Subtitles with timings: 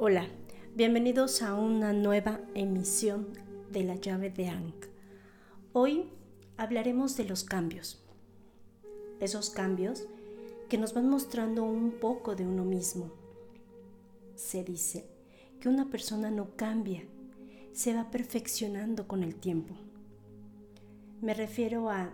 [0.00, 0.28] Hola,
[0.76, 3.30] bienvenidos a una nueva emisión
[3.72, 4.86] de la llave de Ankh.
[5.72, 6.08] Hoy
[6.56, 8.00] hablaremos de los cambios.
[9.18, 10.04] Esos cambios
[10.68, 13.10] que nos van mostrando un poco de uno mismo.
[14.36, 15.04] Se dice
[15.58, 17.02] que una persona no cambia,
[17.72, 19.74] se va perfeccionando con el tiempo.
[21.20, 22.12] Me refiero a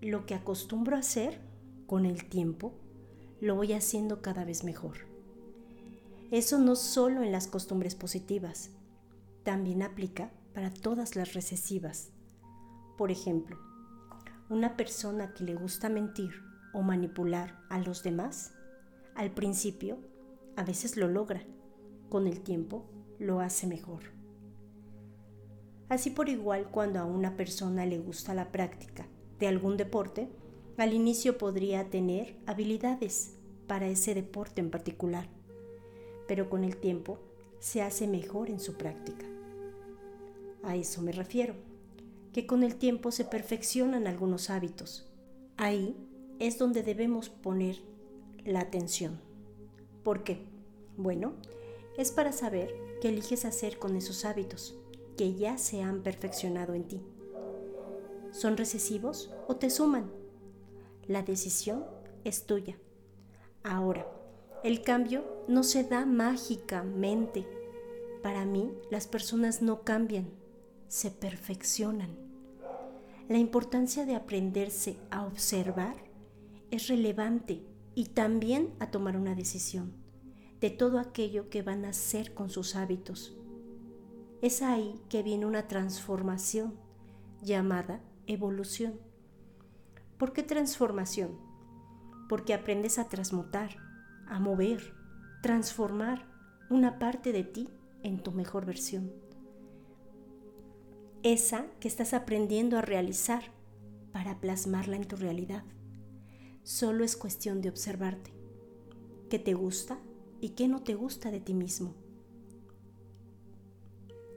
[0.00, 1.38] lo que acostumbro a hacer
[1.86, 2.72] con el tiempo,
[3.42, 5.05] lo voy haciendo cada vez mejor
[6.30, 8.70] eso no solo en las costumbres positivas,
[9.44, 12.10] también aplica para todas las recesivas.
[12.98, 13.58] Por ejemplo,
[14.48, 16.32] una persona que le gusta mentir
[16.74, 18.54] o manipular a los demás,
[19.14, 19.98] al principio
[20.56, 21.42] a veces lo logra,
[22.08, 22.86] con el tiempo
[23.18, 24.02] lo hace mejor.
[25.88, 29.06] Así por igual cuando a una persona le gusta la práctica
[29.38, 30.28] de algún deporte,
[30.76, 33.34] al inicio podría tener habilidades
[33.68, 35.28] para ese deporte en particular
[36.26, 37.18] pero con el tiempo
[37.58, 39.26] se hace mejor en su práctica.
[40.62, 41.54] A eso me refiero,
[42.32, 45.08] que con el tiempo se perfeccionan algunos hábitos.
[45.56, 45.96] Ahí
[46.38, 47.76] es donde debemos poner
[48.44, 49.20] la atención.
[50.02, 50.44] ¿Por qué?
[50.96, 51.34] Bueno,
[51.96, 54.78] es para saber qué eliges hacer con esos hábitos
[55.16, 57.02] que ya se han perfeccionado en ti.
[58.32, 60.10] ¿Son recesivos o te suman?
[61.06, 61.84] La decisión
[62.24, 62.76] es tuya.
[63.62, 64.06] Ahora,
[64.64, 67.46] el cambio no se da mágicamente.
[68.22, 70.28] Para mí, las personas no cambian,
[70.88, 72.16] se perfeccionan.
[73.28, 75.96] La importancia de aprenderse a observar
[76.70, 77.62] es relevante
[77.94, 79.94] y también a tomar una decisión
[80.60, 83.36] de todo aquello que van a hacer con sus hábitos.
[84.42, 86.74] Es ahí que viene una transformación
[87.42, 89.00] llamada evolución.
[90.18, 91.38] ¿Por qué transformación?
[92.28, 93.76] Porque aprendes a transmutar,
[94.28, 94.94] a mover,
[95.42, 96.26] transformar
[96.70, 97.68] una parte de ti
[98.02, 99.12] en tu mejor versión.
[101.22, 103.42] Esa que estás aprendiendo a realizar
[104.12, 105.64] para plasmarla en tu realidad.
[106.62, 108.32] Solo es cuestión de observarte.
[109.30, 109.98] ¿Qué te gusta
[110.40, 111.94] y qué no te gusta de ti mismo?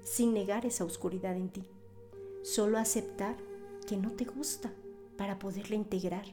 [0.04, 1.64] Sin negar esa oscuridad en ti.
[2.44, 3.38] Solo aceptar
[3.88, 4.74] que no te gusta
[5.18, 6.26] para poderla integrar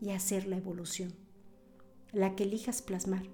[0.00, 1.25] y hacer la evolución
[2.16, 3.24] la que elijas plasmar.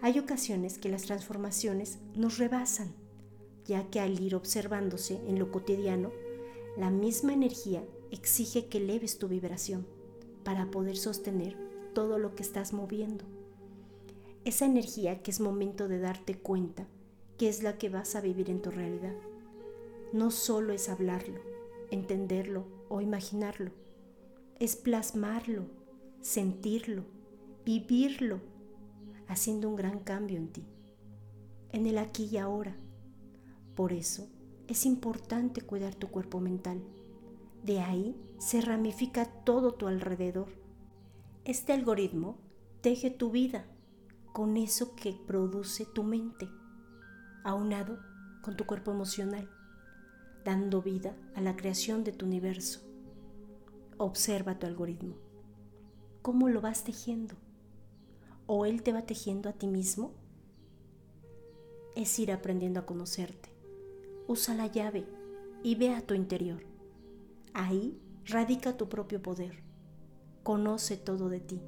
[0.00, 2.94] Hay ocasiones que las transformaciones nos rebasan,
[3.66, 6.10] ya que al ir observándose en lo cotidiano,
[6.78, 9.86] la misma energía exige que eleves tu vibración
[10.44, 11.58] para poder sostener
[11.92, 13.26] todo lo que estás moviendo.
[14.46, 16.86] Esa energía que es momento de darte cuenta
[17.36, 19.14] que es la que vas a vivir en tu realidad.
[20.14, 21.42] No solo es hablarlo,
[21.90, 23.72] entenderlo o imaginarlo,
[24.58, 25.66] es plasmarlo,
[26.22, 27.04] sentirlo,
[27.78, 28.40] vivirlo,
[29.28, 30.66] haciendo un gran cambio en ti,
[31.70, 32.76] en el aquí y ahora.
[33.76, 34.28] Por eso
[34.66, 36.82] es importante cuidar tu cuerpo mental.
[37.62, 40.48] De ahí se ramifica todo tu alrededor.
[41.44, 42.38] Este algoritmo
[42.80, 43.64] teje tu vida
[44.32, 46.48] con eso que produce tu mente,
[47.44, 48.00] aunado
[48.42, 49.48] con tu cuerpo emocional,
[50.44, 52.80] dando vida a la creación de tu universo.
[53.96, 55.14] Observa tu algoritmo.
[56.20, 57.36] ¿Cómo lo vas tejiendo?
[58.52, 60.12] O Él te va tejiendo a ti mismo?
[61.94, 63.48] Es ir aprendiendo a conocerte.
[64.26, 65.06] Usa la llave
[65.62, 66.60] y ve a tu interior.
[67.54, 69.62] Ahí radica tu propio poder.
[70.42, 71.60] Conoce todo de ti,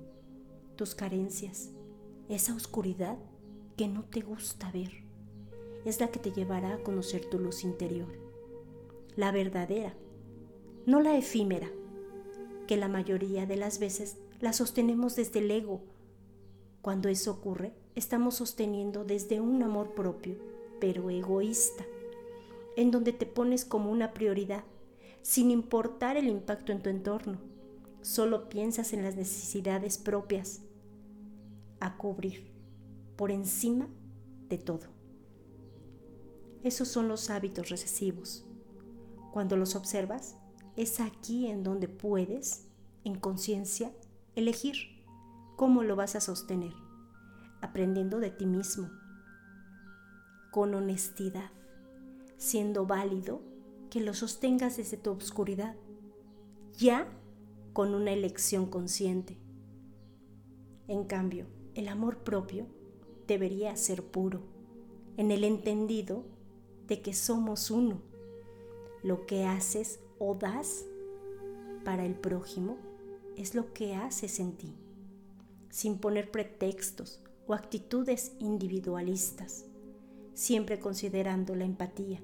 [0.74, 1.70] tus carencias,
[2.28, 3.16] esa oscuridad
[3.76, 5.04] que no te gusta ver.
[5.84, 8.12] Es la que te llevará a conocer tu luz interior,
[9.14, 9.94] la verdadera,
[10.86, 11.70] no la efímera,
[12.66, 15.91] que la mayoría de las veces la sostenemos desde el ego
[16.82, 20.36] cuando eso ocurre, estamos sosteniendo desde un amor propio,
[20.80, 21.86] pero egoísta,
[22.76, 24.64] en donde te pones como una prioridad,
[25.22, 27.38] sin importar el impacto en tu entorno.
[28.00, 30.62] Solo piensas en las necesidades propias
[31.78, 32.50] a cubrir
[33.14, 33.88] por encima
[34.48, 34.88] de todo.
[36.64, 38.44] Esos son los hábitos recesivos.
[39.32, 40.36] Cuando los observas,
[40.76, 42.66] es aquí en donde puedes,
[43.04, 43.92] en conciencia,
[44.34, 44.91] elegir
[45.62, 46.72] ¿Cómo lo vas a sostener?
[47.60, 48.90] Aprendiendo de ti mismo,
[50.50, 51.52] con honestidad,
[52.36, 53.42] siendo válido
[53.88, 55.76] que lo sostengas desde tu obscuridad,
[56.76, 57.06] ya
[57.72, 59.38] con una elección consciente.
[60.88, 62.66] En cambio, el amor propio
[63.28, 64.40] debería ser puro,
[65.16, 66.24] en el entendido
[66.88, 68.02] de que somos uno.
[69.04, 70.86] Lo que haces o das
[71.84, 72.78] para el prójimo
[73.36, 74.74] es lo que haces en ti
[75.72, 79.64] sin poner pretextos o actitudes individualistas,
[80.34, 82.20] siempre considerando la empatía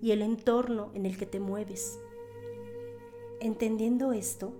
[0.00, 1.98] y el entorno en el que te mueves.
[3.40, 4.54] Entendiendo esto,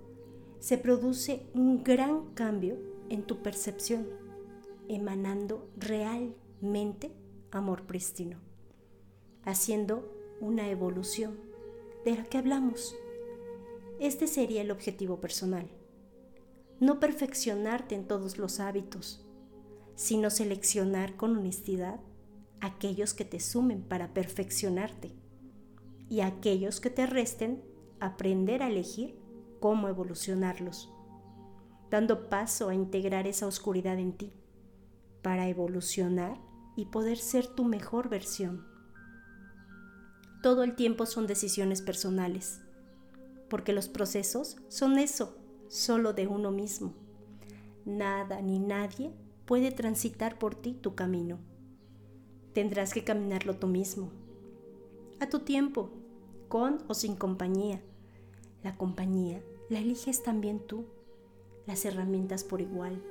[0.59, 2.77] se produce un gran cambio
[3.11, 4.09] en tu percepción,
[4.89, 7.13] emanando realmente
[7.53, 8.39] amor prístino,
[9.45, 11.39] haciendo una evolución
[12.05, 12.97] de la que hablamos.
[14.01, 15.71] Este sería el objetivo personal.
[16.81, 19.27] No perfeccionarte en todos los hábitos,
[19.95, 22.01] sino seleccionar con honestidad
[22.61, 25.13] aquellos que te sumen para perfeccionarte
[26.09, 27.65] y aquellos que te resten
[28.01, 29.19] aprender a elegir
[29.61, 30.93] cómo evolucionarlos,
[31.91, 34.33] dando paso a integrar esa oscuridad en ti
[35.23, 36.39] para evolucionar
[36.77, 38.67] y poder ser tu mejor versión.
[40.43, 42.61] Todo el tiempo son decisiones personales,
[43.49, 45.36] porque los procesos son eso,
[45.69, 46.93] solo de uno mismo.
[47.85, 49.13] Nada ni nadie
[49.45, 51.39] puede transitar por ti tu camino.
[52.53, 54.11] Tendrás que caminarlo tú mismo,
[55.21, 55.91] a tu tiempo,
[56.49, 57.83] con o sin compañía.
[58.63, 60.87] La compañía la eliges también tú,
[61.67, 63.03] las herramientas por igual,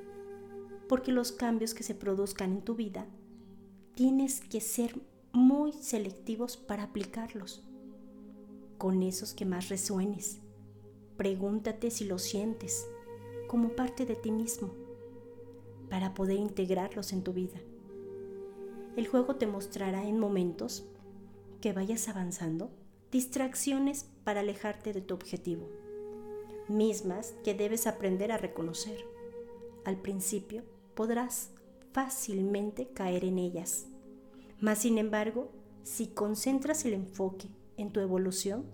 [0.88, 3.06] porque los cambios que se produzcan en tu vida
[3.94, 5.00] tienes que ser
[5.32, 7.62] muy selectivos para aplicarlos,
[8.78, 10.40] con esos que más resuenes.
[11.16, 12.86] Pregúntate si lo sientes
[13.48, 14.70] como parte de ti mismo
[15.88, 17.58] para poder integrarlos en tu vida.
[18.96, 20.84] El juego te mostrará en momentos
[21.60, 22.70] que vayas avanzando
[23.10, 25.68] distracciones para alejarte de tu objetivo,
[26.68, 29.04] mismas que debes aprender a reconocer.
[29.84, 30.64] Al principio
[30.94, 31.50] podrás
[31.92, 33.86] fácilmente caer en ellas,
[34.60, 35.50] mas sin embargo,
[35.82, 38.66] si concentras el enfoque en tu evolución,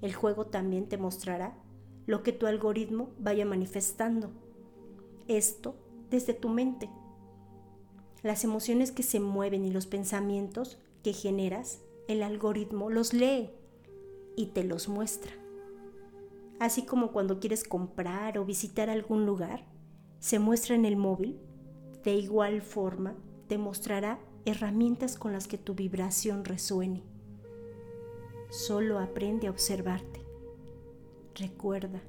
[0.00, 1.56] el juego también te mostrará
[2.06, 4.30] lo que tu algoritmo vaya manifestando.
[5.28, 5.74] Esto
[6.10, 6.88] desde tu mente.
[8.22, 13.50] Las emociones que se mueven y los pensamientos que generas, el algoritmo los lee
[14.36, 15.32] y te los muestra.
[16.58, 19.66] Así como cuando quieres comprar o visitar algún lugar,
[20.18, 21.38] se muestra en el móvil,
[22.02, 23.14] de igual forma
[23.48, 27.02] te mostrará herramientas con las que tu vibración resuene.
[28.50, 30.25] Solo aprende a observarte.
[31.38, 32.00] Recuerda,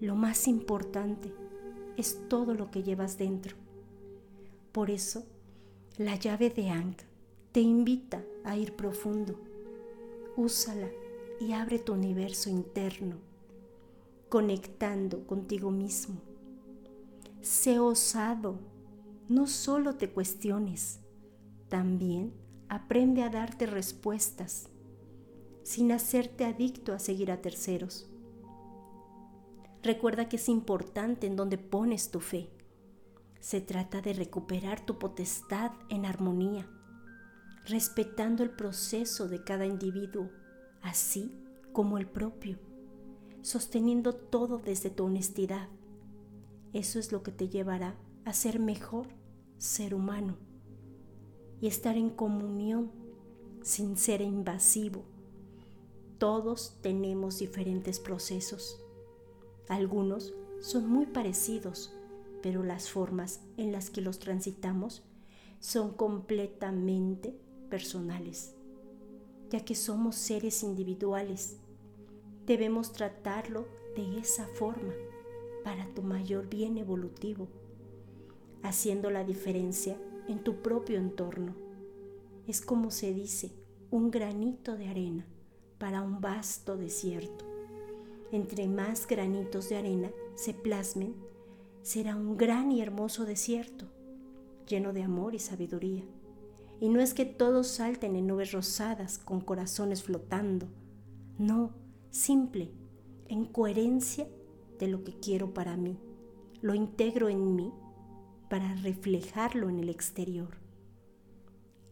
[0.00, 1.34] lo más importante
[1.96, 3.56] es todo lo que llevas dentro.
[4.70, 5.24] Por eso,
[5.98, 7.02] la llave de Ankh
[7.50, 9.40] te invita a ir profundo.
[10.36, 10.88] Úsala
[11.40, 13.16] y abre tu universo interno,
[14.28, 16.20] conectando contigo mismo.
[17.40, 18.60] Sé osado,
[19.28, 21.00] no solo te cuestiones,
[21.68, 22.32] también
[22.68, 24.68] aprende a darte respuestas
[25.64, 28.09] sin hacerte adicto a seguir a terceros.
[29.82, 32.50] Recuerda que es importante en donde pones tu fe.
[33.40, 36.68] Se trata de recuperar tu potestad en armonía,
[37.64, 40.28] respetando el proceso de cada individuo,
[40.82, 41.32] así
[41.72, 42.58] como el propio,
[43.40, 45.70] sosteniendo todo desde tu honestidad.
[46.74, 47.96] Eso es lo que te llevará
[48.26, 49.06] a ser mejor
[49.56, 50.36] ser humano
[51.62, 52.92] y estar en comunión
[53.62, 55.04] sin ser invasivo.
[56.18, 58.78] Todos tenemos diferentes procesos
[59.70, 61.94] algunos son muy parecidos,
[62.42, 65.04] pero las formas en las que los transitamos
[65.60, 68.56] son completamente personales,
[69.48, 71.58] ya que somos seres individuales.
[72.46, 74.92] Debemos tratarlo de esa forma
[75.62, 77.46] para tu mayor bien evolutivo,
[78.64, 79.96] haciendo la diferencia
[80.26, 81.54] en tu propio entorno.
[82.48, 83.52] Es como se dice,
[83.92, 85.26] un granito de arena
[85.78, 87.49] para un vasto desierto
[88.32, 91.14] entre más granitos de arena se plasmen,
[91.82, 93.86] será un gran y hermoso desierto,
[94.66, 96.04] lleno de amor y sabiduría.
[96.80, 100.66] Y no es que todos salten en nubes rosadas con corazones flotando,
[101.38, 101.72] no,
[102.10, 102.70] simple,
[103.28, 104.28] en coherencia
[104.78, 105.98] de lo que quiero para mí.
[106.62, 107.72] Lo integro en mí
[108.48, 110.58] para reflejarlo en el exterior.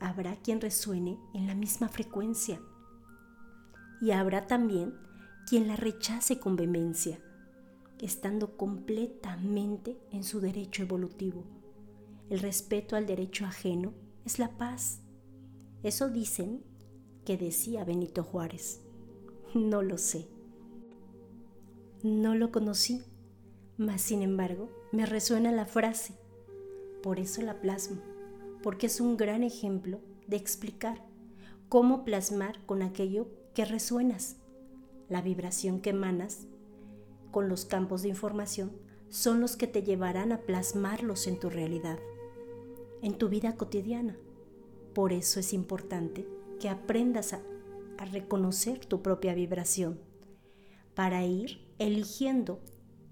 [0.00, 2.60] Habrá quien resuene en la misma frecuencia
[4.00, 4.94] y habrá también
[5.48, 7.18] quien la rechace con vehemencia,
[8.00, 11.44] estando completamente en su derecho evolutivo.
[12.28, 13.94] El respeto al derecho ajeno
[14.26, 15.00] es la paz.
[15.82, 16.62] Eso dicen
[17.24, 18.82] que decía Benito Juárez.
[19.54, 20.28] No lo sé.
[22.02, 23.00] No lo conocí,
[23.78, 26.12] mas sin embargo me resuena la frase.
[27.02, 28.02] Por eso la plasmo,
[28.62, 31.02] porque es un gran ejemplo de explicar
[31.70, 34.36] cómo plasmar con aquello que resuenas
[35.08, 36.46] la vibración que emanas
[37.30, 38.72] con los campos de información
[39.08, 41.98] son los que te llevarán a plasmarlos en tu realidad,
[43.02, 44.16] en tu vida cotidiana.
[44.94, 46.26] Por eso es importante
[46.60, 47.42] que aprendas a,
[48.12, 49.98] reconocer tu propia vibración
[50.94, 52.60] para ir eligiendo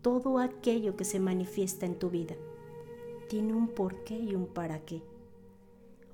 [0.00, 2.36] todo aquello que se manifiesta en tu vida.
[3.28, 5.02] Tiene un porqué y un para qué.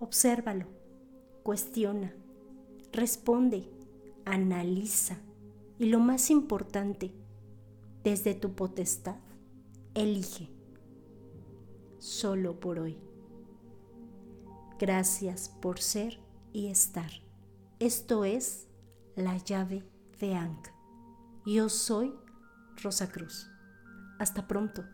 [0.00, 0.64] Obsérvalo,
[1.42, 2.14] cuestiona,
[2.92, 3.68] responde,
[4.24, 5.20] analiza
[5.82, 7.12] y lo más importante,
[8.04, 9.16] desde tu potestad,
[9.94, 10.48] elige.
[11.98, 12.96] Solo por hoy.
[14.78, 16.20] Gracias por ser
[16.52, 17.10] y estar.
[17.80, 18.68] Esto es
[19.16, 19.82] la llave
[20.20, 20.68] de Ankh.
[21.44, 22.14] Yo soy
[22.80, 23.50] Rosa Cruz.
[24.20, 24.84] Hasta pronto.